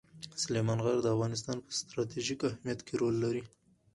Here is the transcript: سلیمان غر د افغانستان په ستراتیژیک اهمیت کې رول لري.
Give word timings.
سلیمان 0.43 0.79
غر 0.83 0.97
د 1.03 1.07
افغانستان 1.15 1.57
په 1.65 1.71
ستراتیژیک 1.79 2.39
اهمیت 2.49 2.79
کې 2.87 2.93
رول 3.01 3.15
لري. 3.23 3.43